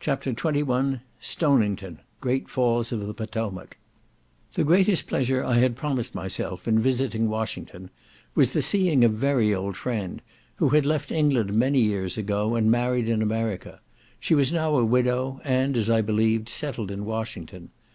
[0.00, 3.76] CHAPTER XXI Stonington—Great Falls of the Potomac
[4.54, 7.90] The greatest pleasure I had promised myself in visiting Washington
[8.34, 10.22] was the seeing a very old friend,
[10.56, 13.82] who had left England many years ago, and married in America;
[14.18, 17.68] she was now a widow, and, as I believed, settled in Washington.